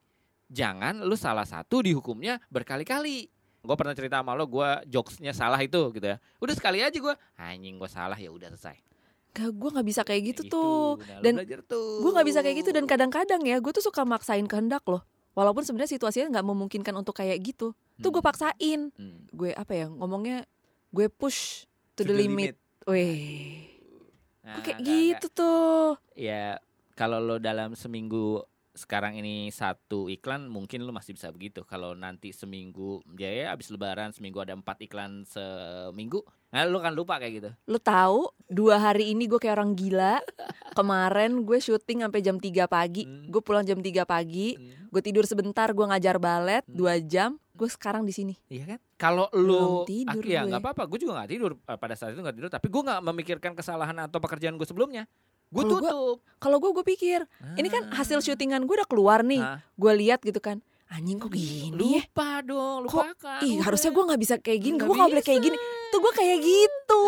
Jangan 0.51 1.07
lu 1.07 1.15
salah 1.15 1.47
satu 1.47 1.87
dihukumnya 1.87 2.43
berkali-kali. 2.51 3.31
Gue 3.63 3.77
pernah 3.77 3.95
cerita 3.95 4.19
sama 4.19 4.35
lo, 4.35 4.51
gue 4.51 4.69
jokesnya 4.91 5.31
salah 5.31 5.61
itu 5.63 5.93
gitu 5.95 6.03
ya. 6.03 6.17
Udah 6.43 6.55
sekali 6.59 6.83
aja 6.83 6.97
gue, 6.99 7.15
anjing 7.39 7.79
gue 7.79 7.91
salah 7.93 8.19
ya 8.19 8.33
udah 8.35 8.51
selesai. 8.57 8.90
Gak, 9.31 9.51
gue 9.53 9.71
nggak 9.71 9.87
bisa 9.87 10.03
kayak 10.03 10.23
gitu 10.35 10.43
Kayak 10.43 10.53
tuh. 10.53 10.87
Nah, 10.99 11.21
Dan. 11.23 11.35
Gue 12.03 12.11
nggak 12.11 12.27
bisa 12.27 12.41
kayak 12.43 12.57
gitu 12.61 12.71
dan 12.71 12.85
kadang-kadang 12.85 13.41
ya, 13.43 13.57
gue 13.59 13.73
tuh 13.73 13.85
suka 13.85 14.03
maksain 14.03 14.45
kehendak 14.45 14.83
loh. 14.87 15.03
Walaupun 15.33 15.63
sebenarnya 15.63 15.95
situasinya 15.95 16.35
nggak 16.35 16.47
memungkinkan 16.47 16.95
untuk 16.95 17.15
kayak 17.15 17.39
gitu. 17.41 17.71
Tuh 18.03 18.11
gue 18.11 18.19
Hmm, 18.19 18.29
paksain. 18.29 18.81
hmm. 18.91 19.31
Gue 19.31 19.55
apa 19.55 19.73
ya 19.73 19.87
ngomongnya? 19.87 20.43
Gue 20.91 21.07
push 21.07 21.71
to, 21.95 22.03
the, 22.03 22.11
limit. 22.11 22.59
Wih, 22.85 23.71
Nah, 24.41 24.57
Gue 24.59 24.73
kayak 24.73 24.81
gitu 24.83 25.27
tuh. 25.31 26.01
ya 26.17 26.57
kalau 26.97 27.21
lo 27.21 27.37
dalam 27.37 27.77
seminggu 27.77 28.41
sekarang 28.73 29.15
ini 29.15 29.53
satu 29.53 30.09
iklan 30.09 30.49
mungkin 30.49 30.83
lo 30.83 30.91
masih 30.91 31.13
bisa 31.13 31.29
begitu 31.29 31.61
kalau 31.63 31.93
nanti 31.93 32.33
seminggu 32.33 33.05
ya, 33.15 33.29
ya 33.29 33.47
abis 33.53 33.69
lebaran 33.69 34.17
seminggu 34.17 34.41
ada 34.41 34.57
empat 34.57 34.81
iklan 34.81 35.29
seminggu 35.29 36.25
nah 36.51 36.63
lo 36.63 36.79
kan 36.79 36.91
lupa 36.91 37.17
kayak 37.17 37.33
gitu 37.33 37.51
Lo 37.65 37.79
tahu 37.79 38.27
dua 38.45 38.77
hari 38.77 39.11
ini 39.11 39.25
gue 39.25 39.39
kayak 39.39 39.55
orang 39.55 39.73
gila. 39.73 40.19
Kemarin 40.71 41.43
gue 41.43 41.59
syuting 41.59 42.01
sampai 42.01 42.21
jam 42.21 42.37
3 42.37 42.47
pagi. 42.67 43.03
Hmm. 43.05 43.27
Gue 43.27 43.39
pulang 43.39 43.63
jam 43.63 43.79
3 43.79 43.87
pagi. 44.05 44.55
Hmm, 44.55 44.89
Gue 44.89 44.99
tidur 45.01 45.23
sebentar, 45.23 45.67
gue 45.69 45.83
ngajar 45.85 46.19
balet 46.19 46.63
Hmm. 46.63 46.75
dua 46.75 46.99
jam. 46.99 47.39
Gue 47.53 47.69
sekarang 47.69 48.03
di 48.03 48.11
sini. 48.11 48.35
iya 48.47 48.65
kan 48.67 48.79
kalau 48.97 49.29
Belum 49.29 49.85
tidur 49.85 50.23
ya 50.23 50.43
gue. 50.43 50.49
nggak 50.49 50.61
apa-apa 50.61 50.83
gue 50.87 50.99
juga 50.99 51.13
nggak 51.15 51.31
tidur 51.31 51.53
Eh, 51.61 51.77
pada 51.77 51.93
saat 51.93 52.11
itu 52.11 52.21
nggak 52.21 52.35
tidur 52.35 52.49
tapi 52.49 52.67
gue 52.67 52.83
nggak 52.83 53.01
memikirkan 53.03 53.53
kesalahan 53.53 53.97
atau 54.01 54.17
pekerjaan 54.17 54.55
gue 54.55 54.65
sebelumnya 54.65 55.05
gue 55.47 55.65
tutup 55.65 56.25
Kalau 56.37 56.57
gue 56.57 56.71
gue 56.73 56.85
pikir, 56.89 57.21
ini 57.53 57.69
kan 57.69 57.91
hasil 57.91 58.17
Ah. 58.17 58.25
syutingan 58.25 58.65
gue 58.65 58.75
udah 58.75 58.87
keluar 58.87 59.21
nih. 59.21 59.39
Ah. 59.39 59.61
Gue 59.75 59.93
lihat 59.95 60.19
gitu 60.21 60.39
kan. 60.39 60.65
Anjing 60.91 61.17
kok 61.17 61.31
gini 61.31 61.71
ya? 61.71 62.03
lupa 62.03 62.43
dong 62.43 62.79
Kok- 62.83 63.07
lupakan 63.07 63.41
Ih 63.41 63.55
udah. 63.55 63.65
harusnya 63.65 63.91
gue 63.91 64.05
nggak 64.05 64.21
bisa 64.21 64.35
kayak 64.37 64.61
gini, 64.61 64.75
gue 64.77 64.91
nggak 64.91 65.07
boleh 65.09 65.23
kayak 65.23 65.41
gini. 65.41 65.57
Tuh 65.89 65.99
gue 65.99 66.13
kayak 66.13 66.39
gitu. 66.41 67.05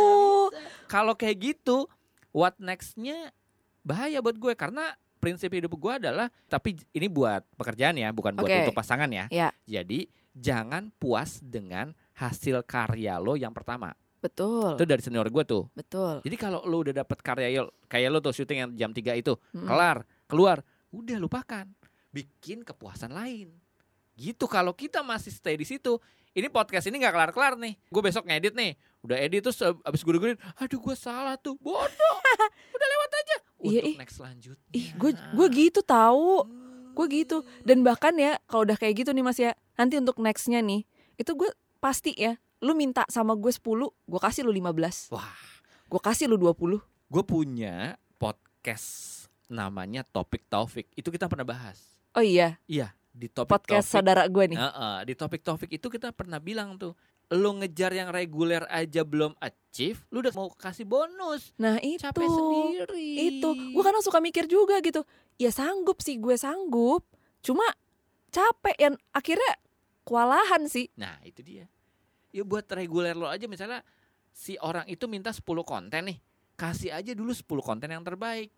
kalau 0.86 1.12
kayak 1.12 1.36
gitu 1.38 1.88
what 2.30 2.54
nextnya 2.56 3.32
bahaya 3.80 4.20
buat 4.20 4.34
gue 4.34 4.52
karena 4.52 4.92
prinsip 5.18 5.48
hidup 5.48 5.72
gue 5.72 5.92
adalah 5.94 6.28
tapi 6.46 6.76
ini 6.90 7.06
buat 7.06 7.42
pekerjaan 7.52 7.94
ya 7.94 8.10
bukan 8.10 8.34
buat 8.34 8.44
Oke. 8.44 8.58
untuk 8.62 8.74
pasangan 8.74 9.06
ya 9.06 9.24
Ya. 9.28 9.48
jadi 9.64 10.04
jangan 10.32 10.90
puas 10.92 11.40
dengan 11.40 11.90
hasil 12.14 12.60
karya 12.62 13.16
lo 13.16 13.34
yang 13.34 13.50
pertama 13.50 13.94
Betul, 14.18 14.76
itu 14.76 14.84
dari 14.84 15.00
senior 15.00 15.26
gue 15.26 15.42
tuh 15.42 15.66
betul. 15.72 16.20
jadi 16.20 16.36
kalau 16.36 16.62
lo 16.62 16.80
udah 16.80 16.94
dapet 16.96 17.18
karya 17.20 17.58
lo 17.58 17.72
kayak 17.84 18.08
lo 18.08 18.18
tuh 18.18 18.30
syuting 18.32 18.58
yang 18.60 18.70
jam 18.76 18.90
3 18.90 19.16
itu 19.16 19.32
Mm-mm. 19.50 19.64
kelar 19.64 19.98
keluar 20.24 20.60
udah 20.90 21.16
lupakan 21.16 21.66
bikin 22.08 22.62
kepuasan 22.62 23.10
lain 23.10 23.48
gitu 24.14 24.44
kalau 24.44 24.72
kita 24.72 25.00
masih 25.00 25.30
stay 25.30 25.54
di 25.54 25.64
situ 25.64 25.96
ini 26.32 26.46
podcast 26.46 26.86
ini 26.86 26.96
nggak 26.96 27.12
kelar 27.12 27.30
kelar 27.30 27.54
nih 27.54 27.76
gue 27.76 28.02
besok 28.02 28.24
ngedit 28.24 28.52
nih 28.52 28.72
udah 29.00 29.16
edit 29.16 29.42
terus 29.42 29.60
ab- 29.60 29.80
abis 29.82 30.00
gue 30.00 30.12
dengerin 30.12 30.38
aduh 30.54 30.78
gue 30.78 30.94
salah 30.94 31.34
tuh 31.34 31.56
bodoh 31.58 32.16
udah 32.76 32.88
lewat 32.88 33.10
aja 33.14 33.36
Iya, 33.62 33.78
untuk 33.78 33.88
ih. 33.88 33.96
next 33.96 34.16
selanjutnya 34.16 34.70
Ih, 34.72 34.88
gue 34.92 35.10
gue 35.14 35.46
gitu 35.54 35.80
tahu. 35.80 36.42
Hmm. 36.42 36.90
Gue 36.92 37.06
gitu. 37.14 37.46
Dan 37.62 37.80
bahkan 37.80 38.10
ya 38.12 38.42
kalau 38.44 38.66
udah 38.66 38.74
kayak 38.74 38.98
gitu 38.98 39.14
nih 39.14 39.22
Mas 39.22 39.38
ya, 39.38 39.54
nanti 39.78 39.94
untuk 39.96 40.18
nextnya 40.18 40.58
nih, 40.58 40.82
itu 41.14 41.30
gue 41.32 41.46
pasti 41.78 42.10
ya, 42.12 42.34
lu 42.58 42.74
minta 42.74 43.06
sama 43.06 43.32
gue 43.32 43.48
10, 43.48 43.62
gue 43.86 44.20
kasih 44.20 44.42
lu 44.42 44.50
15. 44.50 45.14
wah 45.14 45.30
Gue 45.86 46.00
kasih 46.00 46.26
lu 46.26 46.36
20. 46.36 46.82
gue 46.82 47.22
punya 47.22 47.94
podcast 48.18 48.86
namanya 49.46 50.02
topik 50.02 50.42
taufik 50.46 50.90
itu 50.92 51.06
kita 51.06 51.26
pernah 51.26 51.44
bahas 51.44 51.78
Oh 52.12 52.20
iya, 52.20 52.58
iya 52.66 52.90
di 53.12 53.28
topik 53.28 53.52
podcast 53.52 53.92
saudara 53.92 54.24
gue 54.24 54.56
nih. 54.56 54.58
Heeh, 54.58 54.96
di 55.06 55.14
topik-topik 55.14 55.68
itu 55.68 55.86
kita 55.92 56.10
pernah 56.16 56.40
bilang 56.40 56.80
tuh 56.80 56.96
lo 57.32 57.50
ngejar 57.56 57.96
yang 57.96 58.12
reguler 58.12 58.64
aja 58.68 59.08
belum 59.08 59.32
achieve 59.40 60.04
lu 60.12 60.20
udah 60.20 60.36
mau 60.36 60.52
kasih 60.52 60.84
bonus 60.84 61.56
Nah 61.56 61.80
itu. 61.80 61.96
capek 61.96 62.28
sendiri 62.28 63.08
Itu. 63.40 63.56
Gue 63.72 63.82
kadang 63.84 64.04
suka 64.04 64.20
mikir 64.20 64.44
juga 64.44 64.80
gitu. 64.84 65.00
Ya 65.40 65.48
sanggup 65.48 66.04
sih 66.04 66.20
gue 66.20 66.36
sanggup. 66.36 67.08
Cuma 67.40 67.64
capek 68.28 68.76
yang 68.76 68.94
akhirnya 69.12 69.52
kewalahan 70.02 70.66
sih. 70.66 70.90
nah 70.98 71.16
itu 71.22 71.40
dia 71.44 71.70
ya 72.32 72.42
buat 72.42 72.64
reguler 72.72 73.12
lo 73.14 73.28
aja 73.28 73.44
misalnya 73.46 73.84
si 74.32 74.56
orang 74.58 74.88
itu 74.88 75.04
minta 75.06 75.30
10 75.30 75.44
konten 75.62 76.08
nih 76.08 76.18
kasih 76.56 76.90
aja 76.96 77.12
dulu 77.12 77.30
10 77.30 77.44
konten 77.60 77.92
yang 77.92 78.00
terbaik 78.00 78.48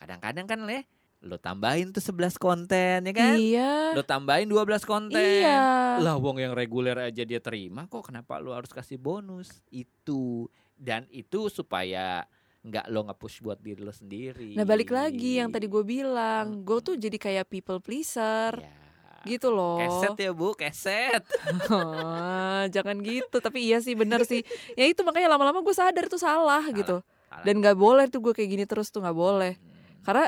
kadang-kadang 0.00 0.48
kan 0.48 0.64
leh 0.64 0.82
lo 1.18 1.34
tambahin 1.34 1.90
tuh 1.90 1.98
11 1.98 2.38
konten 2.38 2.98
ya 3.02 3.12
kan 3.12 3.34
Iya. 3.34 3.98
lo 3.98 4.06
tambahin 4.06 4.46
12 4.46 4.86
konten 4.86 5.18
Iya. 5.18 5.98
lah 5.98 6.14
wong 6.14 6.38
yang 6.38 6.54
reguler 6.54 6.94
aja 6.94 7.26
dia 7.26 7.42
terima 7.42 7.90
kok 7.90 8.06
kenapa 8.06 8.38
lo 8.38 8.54
harus 8.54 8.70
kasih 8.70 9.02
bonus 9.02 9.50
itu 9.68 10.46
dan 10.78 11.10
itu 11.10 11.50
supaya 11.50 12.22
nggak 12.62 12.86
lo 12.90 13.10
nge-push 13.10 13.42
buat 13.42 13.58
diri 13.58 13.82
lo 13.82 13.90
sendiri 13.90 14.54
Nah 14.54 14.62
balik 14.62 14.94
lagi 14.94 15.42
yang 15.42 15.50
tadi 15.50 15.66
gue 15.66 15.82
bilang, 15.82 16.62
gue 16.62 16.78
tuh 16.78 16.94
jadi 16.94 17.18
kayak 17.18 17.50
people 17.50 17.82
pleaser. 17.82 18.54
ya 18.54 18.78
gitu 19.26 19.50
loh. 19.50 19.82
Keset 19.82 20.14
ya 20.14 20.30
bu, 20.30 20.54
keset. 20.54 21.20
Ah, 21.68 22.64
jangan 22.70 22.96
gitu. 23.02 23.42
Tapi 23.42 23.66
iya 23.66 23.82
sih 23.82 23.98
bener 23.98 24.22
sih. 24.24 24.46
Ya 24.78 24.86
itu 24.86 25.02
makanya 25.02 25.34
lama-lama 25.36 25.60
gue 25.60 25.74
sadar 25.74 26.06
tuh 26.06 26.22
salah, 26.22 26.62
gitu. 26.70 27.02
Salah. 27.02 27.42
Dan 27.44 27.58
nggak 27.60 27.76
boleh 27.76 28.06
tuh 28.08 28.22
gue 28.22 28.32
kayak 28.32 28.50
gini 28.56 28.64
terus 28.64 28.88
tuh 28.88 29.02
nggak 29.02 29.18
boleh. 29.18 29.58
Hmm. 29.58 30.02
Karena 30.06 30.24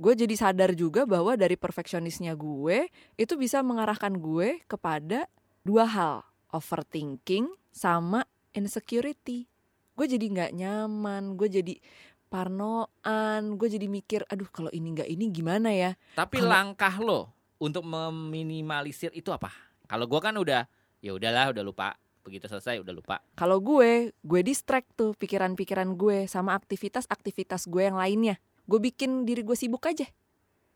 gue 0.00 0.12
jadi 0.16 0.32
sadar 0.32 0.72
juga 0.72 1.04
bahwa 1.04 1.36
dari 1.36 1.60
perfeksionisnya 1.60 2.32
gue 2.32 2.88
itu 3.20 3.36
bisa 3.36 3.60
mengarahkan 3.60 4.16
gue 4.16 4.64
kepada 4.64 5.28
dua 5.60 5.84
hal, 5.84 6.14
overthinking 6.48 7.52
sama 7.68 8.24
insecurity. 8.56 9.44
Gue 9.92 10.08
jadi 10.08 10.24
nggak 10.24 10.52
nyaman, 10.56 11.36
gue 11.36 11.48
jadi 11.52 11.74
parnoan, 12.32 13.60
gue 13.60 13.68
jadi 13.68 13.84
mikir, 13.84 14.24
aduh 14.32 14.48
kalau 14.48 14.72
ini 14.72 14.96
nggak 14.96 15.08
ini 15.12 15.28
gimana 15.28 15.68
ya? 15.68 15.92
Tapi 16.16 16.40
Kalau- 16.40 16.48
langkah 16.48 16.94
lo 16.96 17.20
untuk 17.60 17.84
meminimalisir 17.84 19.12
itu 19.12 19.28
apa? 19.28 19.52
Kalau 19.84 20.08
gua 20.08 20.22
kan 20.22 20.38
udah 20.38 20.64
ya 21.04 21.12
udahlah 21.12 21.52
udah 21.52 21.60
lupa. 21.60 21.88
Begitu 22.20 22.46
selesai 22.46 22.84
udah 22.84 22.92
lupa. 22.92 23.16
Kalau 23.32 23.58
gue, 23.64 24.12
gue 24.12 24.40
distract 24.44 24.92
tuh 24.92 25.16
pikiran-pikiran 25.16 25.88
gue 25.96 26.28
sama 26.28 26.52
aktivitas-aktivitas 26.52 27.64
gue 27.64 27.82
yang 27.88 27.96
lainnya. 27.96 28.36
Gue 28.70 28.78
bikin 28.80 29.10
diri 29.24 29.42
gue 29.42 29.52
sibuk 29.52 29.82
aja. 29.82 30.06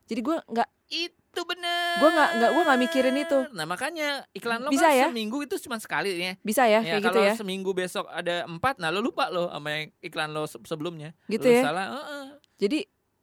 Jadi 0.05 0.21
gue 0.21 0.37
nggak 0.43 0.69
Itu 0.87 1.43
bener. 1.43 1.97
Gua 1.97 2.11
nggak- 2.13 2.33
nggak- 2.37 2.53
gua 2.53 2.63
nggak 2.65 2.81
mikirin 2.81 3.17
itu. 3.17 3.39
Nah 3.51 3.65
makanya 3.65 4.09
iklan 4.31 4.61
lo 4.61 4.69
Bisa 4.69 4.87
kan 4.87 4.95
ya? 4.95 5.07
seminggu 5.09 5.39
itu 5.41 5.55
cuma 5.61 5.77
sekali 5.77 6.11
ya. 6.13 6.35
bisa 6.41 6.63
ya, 6.65 6.79
Ya, 6.79 6.93
kayak 6.93 7.03
gitu 7.03 7.09
kalau 7.11 7.25
ya, 7.25 7.35
seminggu 7.35 7.71
besok 7.73 8.07
ada 8.07 8.45
empat, 8.45 8.79
nah 8.79 8.91
lo 8.91 9.01
lupa 9.01 9.27
lo 9.29 9.49
sama 9.49 9.69
yang 9.73 9.85
iklan 10.01 10.31
lo 10.31 10.45
se- 10.45 10.61
sebelumnya. 10.63 11.11
gitu 11.27 11.43
Lo 11.43 11.51
ya. 11.51 11.63
Salah, 11.65 11.87
"Heeh." 11.91 12.25
Jadi 12.57 12.79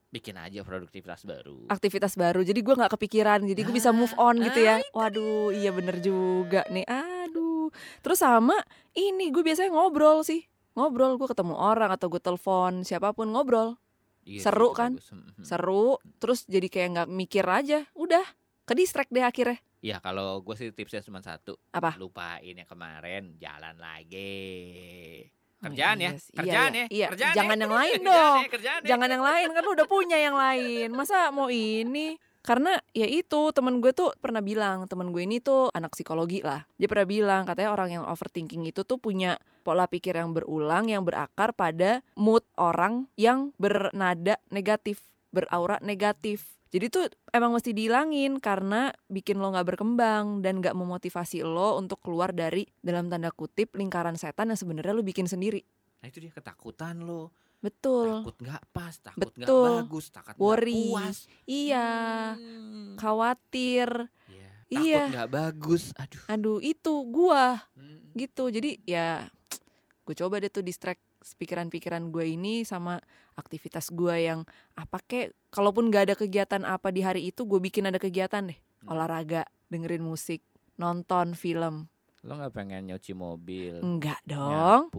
bikin 0.09 0.35
aja 0.35 0.59
produktivitas 0.61 1.23
baru. 1.23 1.69
aktivitas 1.69 2.13
baru. 2.13 2.41
Jadi 2.41 2.59
gue 2.59 2.75
nggak 2.75 2.91
kepikiran. 2.91 3.39
Jadi 3.41 3.61
gue 3.61 3.71
bisa 3.73 3.91
move 3.91 4.11
on 4.17 4.41
gitu 4.41 4.59
Ah, 4.59 4.65
ya. 4.67 4.75
Waduh, 4.91 5.53
iya 5.53 5.71
bener 5.71 6.01
juga 6.01 6.67
nih. 6.67 6.83
Aduh. 6.83 7.71
Terus 8.01 8.19
sama 8.19 8.57
ini 8.91 9.29
gue 9.29 9.39
biasanya 9.39 9.71
ngobrol 9.71 10.19
sih. 10.21 10.43
Ngobrol 10.73 11.15
gue 11.15 11.27
ketemu 11.27 11.53
orang 11.53 11.87
atau 11.89 12.07
gue 12.07 12.19
telepon 12.19 12.83
siapa 12.83 13.11
pun 13.11 13.27
ngobrol. 13.27 13.79
Iya 14.23 14.41
seru 14.41 14.69
sih, 14.69 14.77
kan? 14.77 14.91
bagus. 14.95 15.09
Hmm. 15.09 15.41
Seru. 15.41 15.87
Terus 16.17 16.39
jadi 16.45 16.67
kayak 16.67 16.87
nggak 16.93 17.09
mikir 17.09 17.43
aja. 17.43 17.79
Udah 17.93 18.23
ke 18.63 18.73
distract 18.73 19.09
deh 19.09 19.21
akhirnya. 19.21 19.57
Ya 19.79 19.97
kalau 19.97 20.39
gue 20.39 20.53
sih 20.53 20.69
tipsnya 20.69 21.01
cuma 21.01 21.19
satu. 21.19 21.57
Apa? 21.71 21.97
Lupain 21.97 22.53
yang 22.53 22.69
kemarin, 22.69 23.33
jalan 23.35 23.75
lagi. 23.75 25.25
Oh, 25.57 25.69
Kerjaan 25.69 25.97
iya 25.97 26.09
ya, 26.09 26.11
sih. 26.17 26.33
Iya, 26.33 26.37
kerjaan 26.37 26.71
iya. 26.71 26.81
ya, 26.81 26.85
Iya, 26.89 27.07
kerjaan 27.09 27.35
jangan 27.35 27.53
ya. 27.53 27.61
yang 27.61 27.73
lain 27.73 27.91
Kerjaan 27.99 28.09
dong. 28.09 28.37
ya, 28.37 28.49
kerjaan 28.49 28.79
ya. 28.81 28.87
Jangan 28.89 29.09
yang 29.09 29.23
lain 29.23 29.47
kan 29.51 29.61
lu 29.61 29.71
udah 29.71 29.87
punya 29.87 30.17
yang 30.17 30.35
lain. 30.35 30.87
Masa 30.89 31.17
mau 31.29 31.49
ini? 31.49 32.07
Karena 32.41 32.73
ya 32.97 33.05
itu 33.05 33.53
temen 33.53 33.77
gue 33.85 33.93
tuh 33.93 34.17
pernah 34.17 34.41
bilang 34.41 34.89
temen 34.89 35.13
gue 35.13 35.21
ini 35.21 35.37
tuh 35.37 35.69
anak 35.77 35.93
psikologi 35.93 36.41
lah. 36.41 36.65
Dia 36.81 36.89
pernah 36.89 37.05
bilang 37.05 37.41
katanya 37.45 37.69
orang 37.69 37.89
yang 38.01 38.03
overthinking 38.09 38.65
itu 38.65 38.81
tuh 38.81 38.97
punya 38.97 39.37
pola 39.61 39.85
pikir 39.85 40.17
yang 40.17 40.33
berulang 40.33 40.89
yang 40.89 41.05
berakar 41.05 41.53
pada 41.53 42.01
mood 42.17 42.41
orang 42.57 43.05
yang 43.13 43.53
bernada 43.61 44.41
negatif, 44.49 45.05
beraura 45.29 45.77
negatif. 45.85 46.57
Jadi 46.71 46.87
tuh 46.87 47.05
emang 47.35 47.53
mesti 47.53 47.75
dihilangin 47.75 48.39
karena 48.39 48.89
bikin 49.11 49.37
lo 49.37 49.51
nggak 49.51 49.75
berkembang 49.75 50.39
dan 50.39 50.63
nggak 50.63 50.73
memotivasi 50.73 51.43
lo 51.43 51.77
untuk 51.77 51.99
keluar 51.99 52.31
dari 52.31 52.63
dalam 52.79 53.11
tanda 53.11 53.29
kutip 53.29 53.75
lingkaran 53.75 54.15
setan 54.15 54.49
yang 54.49 54.57
sebenarnya 54.57 54.95
lo 54.95 55.03
bikin 55.03 55.27
sendiri. 55.27 55.61
Nah 56.01 56.07
itu 56.09 56.23
dia 56.23 56.33
ketakutan 56.33 57.03
lo. 57.03 57.29
Betul. 57.61 58.25
Takut 58.25 58.37
nggak 58.37 58.63
pas, 58.69 58.93
takut 58.97 59.31
nggak 59.31 59.47
Betul. 59.47 59.69
bagus, 59.79 60.05
takut 60.09 60.33
nggak 60.33 60.41
Worry. 60.41 60.83
puas. 60.89 61.17
Iya. 61.45 61.87
Hmm. 62.35 62.93
khawatir. 62.97 63.89
Iya. 64.27 64.49
Iya. 64.67 64.99
Takut 64.99 65.13
nggak 65.13 65.29
bagus. 65.31 65.83
Aduh. 65.95 66.21
Aduh, 66.27 66.57
itu 66.59 66.93
gua 67.07 67.61
Hmm. 67.73 68.11
gitu. 68.13 68.49
Jadi 68.49 68.81
ya 68.83 69.29
gue 70.03 70.15
coba 70.17 70.41
deh 70.41 70.49
tuh 70.49 70.61
distract 70.61 70.99
pikiran-pikiran 71.37 72.09
gue 72.09 72.25
ini 72.27 72.65
sama 72.65 72.97
aktivitas 73.35 73.93
gua 73.93 74.17
yang 74.17 74.41
apa 74.73 74.97
kek 74.99 75.37
kalaupun 75.47 75.87
gak 75.87 76.09
ada 76.09 76.15
kegiatan 76.17 76.65
apa 76.65 76.89
di 76.89 76.99
hari 76.99 77.29
itu 77.29 77.45
gue 77.45 77.61
bikin 77.61 77.85
ada 77.85 78.01
kegiatan 78.01 78.41
deh 78.43 78.57
Hmm. 78.81 78.97
olahraga 78.97 79.45
dengerin 79.69 80.01
musik 80.01 80.41
nonton 80.75 81.37
film 81.37 81.85
Lo 82.21 82.33
nggak 82.33 82.49
pengen 82.51 82.85
nyuci 82.85 83.13
mobil, 83.13 83.77
enggak 83.77 84.17
dong 84.23 84.49
nyapu, 84.49 84.89
enggak 84.89 84.90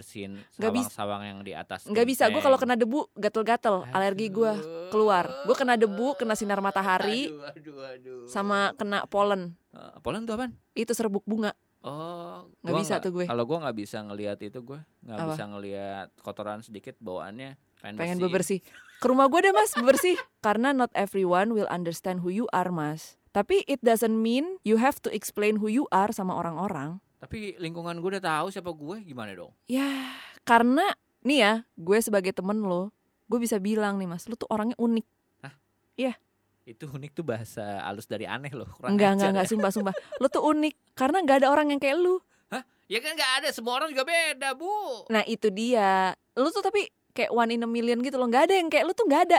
bersihin 0.00 0.40
sawang-sawang 0.50 1.22
yang 1.22 1.38
di 1.40 1.52
atas. 1.52 1.84
nggak 1.84 2.06
bisa 2.06 2.26
gue 2.26 2.40
kalau 2.40 2.56
kena 2.56 2.74
debu 2.74 3.12
gatel-gatel 3.14 3.84
alergi 3.90 4.26
gue 4.28 4.52
keluar. 4.88 5.28
Gua 5.44 5.54
kena 5.54 5.76
debu, 5.76 6.16
kena 6.16 6.34
sinar 6.34 6.58
matahari, 6.58 7.28
Aduh, 7.28 7.46
aduh, 7.46 7.78
aduh. 7.86 8.20
sama 8.26 8.72
kena 8.74 9.04
polen 9.04 9.54
Eh, 9.70 9.94
polen 10.00 10.24
tuh 10.24 10.34
apaan? 10.34 10.56
itu 10.72 10.90
serbuk 10.90 11.22
bunga 11.22 11.52
Oh, 11.80 12.44
Nggak 12.60 12.74
gua 12.74 12.80
bisa 12.82 12.94
tuh 12.98 13.08
gue. 13.10 13.24
Kalau 13.24 13.44
gue 13.46 13.56
nggak 13.56 13.72
bisa 13.74 13.98
ngelihat 14.02 14.36
itu 14.40 14.60
gue 14.60 14.80
nggak 15.00 15.16
Apa? 15.16 15.28
bisa 15.30 15.44
ngelihat 15.46 16.08
kotoran 16.20 16.60
sedikit 16.60 16.92
bawaannya 16.98 17.56
pengen, 17.78 17.96
pengen 17.96 18.18
bebersih 18.18 18.60
ke 19.00 19.06
rumah 19.06 19.24
gue 19.26 19.40
deh 19.40 19.54
mas 19.54 19.72
bebersih 19.72 20.12
karena 20.44 20.76
not 20.76 20.92
everyone 20.92 21.56
will 21.56 21.68
understand 21.68 22.20
who 22.20 22.28
you 22.28 22.44
are 22.52 22.68
mas 22.68 23.16
tapi 23.30 23.64
it 23.64 23.80
doesn't 23.80 24.12
mean 24.12 24.60
you 24.60 24.76
have 24.76 25.00
to 25.00 25.08
explain 25.08 25.56
who 25.56 25.72
you 25.72 25.88
are 25.88 26.12
sama 26.12 26.36
orang-orang 26.36 27.00
Tapi 27.20 27.60
lingkungan 27.60 28.00
gue 28.00 28.10
udah 28.16 28.24
tahu 28.24 28.46
siapa 28.48 28.72
gue 28.72 28.96
gimana 29.04 29.36
dong? 29.36 29.52
ya 29.68 30.16
karena 30.40 30.88
nih 31.20 31.38
ya 31.38 31.52
gue 31.76 31.98
sebagai 32.00 32.32
temen 32.32 32.56
lo 32.58 32.88
gue 33.28 33.38
bisa 33.38 33.60
bilang 33.60 34.00
nih 34.00 34.08
mas 34.08 34.24
lu 34.24 34.34
tuh 34.34 34.48
orangnya 34.48 34.74
unik 34.76 35.06
Itu 36.60 36.86
unik 36.86 37.10
tuh 37.12 37.26
bahasa 37.26 37.82
halus 37.82 38.06
dari 38.06 38.30
aneh 38.30 38.52
loh. 38.54 38.68
kurang 38.78 38.94
enggak 38.94 39.18
enggak 39.18 39.30
enggak 39.34 39.46
ya. 39.46 39.50
sumpah 39.50 39.70
sumpah 39.74 39.94
lu 40.16 40.26
tuh 40.30 40.44
unik 40.44 40.94
karena 40.94 41.18
nggak 41.20 41.38
ada 41.42 41.48
orang 41.50 41.66
yang 41.72 41.80
kayak 41.80 41.98
lu 41.98 42.20
Ya 42.90 42.98
kan 42.98 43.14
nggak 43.14 43.32
ada 43.42 43.48
semua 43.54 43.78
orang 43.78 43.90
juga 43.90 44.02
beda 44.02 44.54
bu. 44.54 45.06
nah 45.06 45.22
itu 45.22 45.46
dia 45.50 46.10
lu 46.34 46.50
tuh 46.50 46.58
tapi 46.58 46.90
kayak 47.10 47.30
one 47.30 47.54
in 47.54 47.62
a 47.62 47.68
million 47.68 47.98
gitu 47.98 48.18
loh 48.18 48.26
nggak 48.26 48.50
ada 48.50 48.54
yang 48.58 48.66
kayak 48.66 48.86
lu 48.86 48.94
tuh 48.94 49.06
nggak 49.06 49.22
ada 49.30 49.38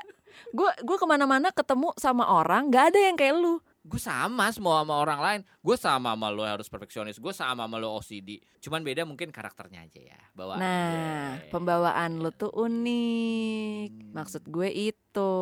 gue 0.52 0.70
gue 0.84 0.98
ke 0.98 1.06
mana-mana 1.08 1.52
ketemu 1.52 1.92
sama 1.96 2.28
orang 2.28 2.68
nggak 2.68 2.86
ada 2.92 3.00
yang 3.00 3.16
kayak 3.16 3.36
lu 3.36 3.60
Gue 3.82 3.98
sama 3.98 4.54
semua 4.54 4.86
sama 4.86 4.94
orang 5.02 5.20
lain. 5.20 5.42
Gue 5.66 5.74
sama 5.74 6.14
sama 6.14 6.30
lo 6.30 6.46
harus 6.46 6.70
perfeksionis. 6.70 7.18
Gue 7.18 7.34
sama 7.34 7.66
sama 7.66 7.82
lo 7.82 7.98
OCD. 7.98 8.38
Cuman 8.62 8.86
beda 8.86 9.10
mungkin 9.10 9.34
karakternya 9.34 9.82
aja 9.82 10.02
ya. 10.14 10.20
Bawa. 10.38 10.62
Nah, 10.62 11.42
pembawaan 11.50 12.22
lu 12.22 12.30
tuh 12.30 12.54
unik. 12.54 14.14
Maksud 14.14 14.46
gue 14.54 14.70
itu. 14.70 15.34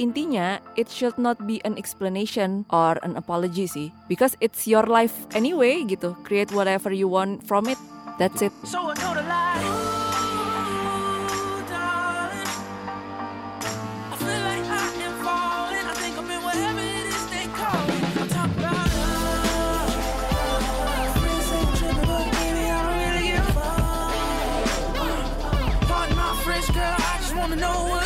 Intinya, 0.00 0.64
it 0.80 0.88
should 0.88 1.20
not 1.20 1.36
be 1.44 1.60
an 1.68 1.76
explanation 1.76 2.64
or 2.72 2.96
an 3.04 3.20
apology 3.20 3.68
sih. 3.68 3.92
Because 4.08 4.32
it's 4.40 4.64
your 4.64 4.88
life 4.88 5.28
anyway 5.36 5.84
gitu. 5.84 6.16
Create 6.24 6.48
whatever 6.56 6.88
you 6.88 7.04
want 7.04 7.44
from 7.44 7.68
it. 7.68 7.76
That's 8.16 8.40
it. 8.40 8.50
So 8.64 8.90
know 27.58 27.97